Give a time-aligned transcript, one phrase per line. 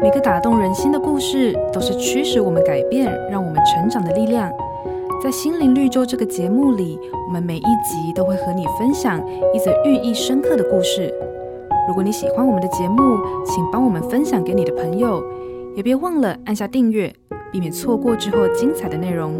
[0.00, 4.48] 每个打动人心的故事，都是驱使我们改变、让我们成长的力量。
[5.20, 9.20] 在心灵绿洲这个节目里，我们每一集都会和你分享
[9.52, 11.12] 一则寓意深刻的故事。
[11.88, 15.20] 如果你喜欢我们的节目，请帮我们分享给你的朋友，
[15.74, 17.12] 也别忘了按下订阅，
[17.50, 19.34] 避免错过之后精彩的内容。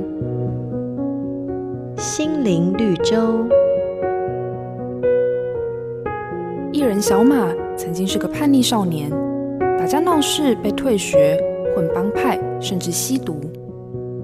[1.97, 3.47] 心灵绿洲。
[6.73, 9.09] 艺人小马曾经是个叛逆少年，
[9.79, 11.41] 打架闹事被退学，
[11.75, 13.41] 混帮派，甚至吸毒。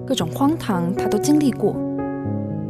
[0.05, 1.77] 各种荒唐，他都经历过。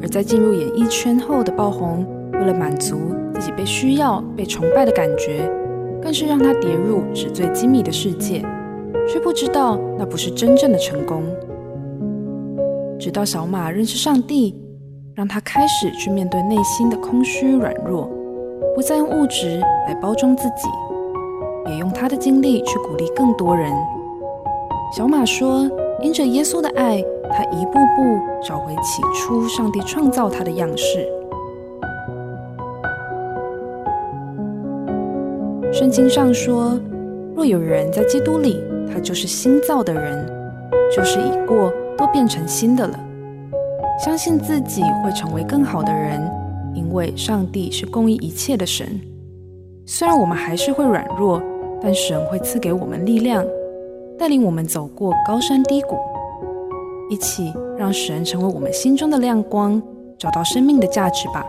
[0.02, 2.96] 而在进入演艺圈后的爆红，为了满足
[3.32, 5.50] 自己被需要、被崇拜的感觉，
[6.02, 8.44] 更是让他跌入纸醉金迷的世界，
[9.08, 11.22] 却不知道那不是真正的成功。
[12.98, 14.54] 直到小马认识上帝，
[15.14, 18.10] 让他开始去面对内心的空虚软弱，
[18.74, 19.58] 不再用物质
[19.88, 20.68] 来包装自己，
[21.66, 23.72] 也用他的经历去鼓励更多人。
[24.96, 25.68] 小马说
[26.02, 27.02] ：“因着耶稣的爱。”
[27.36, 31.04] 他一步步找回起初上帝创造他的样式。
[35.72, 36.78] 圣经上说
[37.34, 40.24] ：“若有人在基督里，他就是新造的人，
[40.94, 42.96] 就是已过，都变成新的了。”
[43.98, 46.22] 相信自己会成为更好的人，
[46.72, 49.00] 因为上帝是供应一切的神。
[49.86, 51.42] 虽然我们还是会软弱，
[51.84, 53.44] 但神会赐给我们力量，
[54.18, 55.98] 带领我们走过高山低谷。
[57.10, 59.80] 一起让神成为我们心中的亮光，
[60.16, 61.46] 找到生命的价值吧。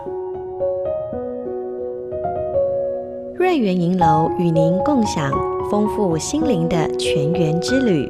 [3.34, 5.32] 瑞园银楼与您共享
[5.70, 8.06] 丰富心灵的全员之旅。